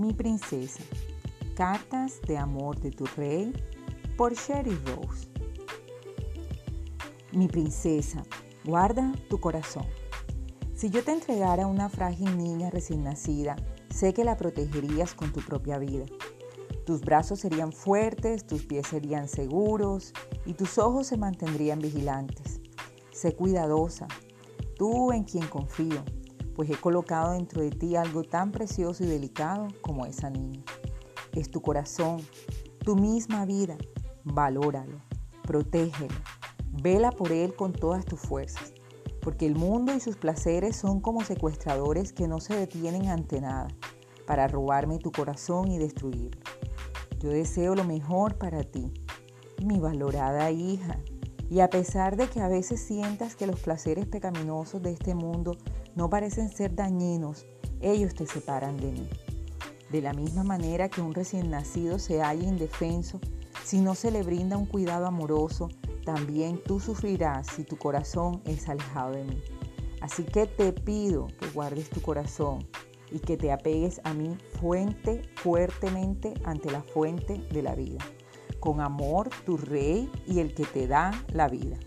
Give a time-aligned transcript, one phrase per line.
[0.00, 0.82] Mi princesa.
[1.54, 3.52] Cartas de amor de tu rey
[4.16, 5.28] por Sherry Rose.
[7.32, 8.22] Mi princesa,
[8.64, 9.84] guarda tu corazón.
[10.74, 13.56] Si yo te entregara una frágil niña recién nacida,
[13.90, 16.06] sé que la protegerías con tu propia vida.
[16.86, 20.14] Tus brazos serían fuertes, tus pies serían seguros
[20.46, 22.62] y tus ojos se mantendrían vigilantes.
[23.12, 24.08] Sé cuidadosa,
[24.78, 26.02] tú en quien confío,
[26.60, 30.60] pues he colocado dentro de ti algo tan precioso y delicado como esa niña.
[31.32, 32.20] Es tu corazón,
[32.84, 33.78] tu misma vida.
[34.24, 35.00] Valóralo,
[35.44, 36.14] protégelo,
[36.82, 38.74] vela por él con todas tus fuerzas,
[39.22, 43.68] porque el mundo y sus placeres son como secuestradores que no se detienen ante nada
[44.26, 46.42] para robarme tu corazón y destruirlo.
[47.20, 48.92] Yo deseo lo mejor para ti,
[49.64, 51.00] mi valorada hija,
[51.50, 55.56] y a pesar de que a veces sientas que los placeres pecaminosos de este mundo
[55.96, 57.44] no parecen ser dañinos,
[57.80, 59.08] ellos te separan de mí.
[59.90, 63.20] De la misma manera que un recién nacido se halla indefenso
[63.64, 65.68] si no se le brinda un cuidado amoroso,
[66.04, 69.42] también tú sufrirás si tu corazón es alejado de mí.
[70.00, 72.66] Así que te pido que guardes tu corazón
[73.10, 77.98] y que te apegues a mí fuente fuertemente ante la fuente de la vida.
[78.60, 81.78] Con amor, tu rey y el que te da la vida.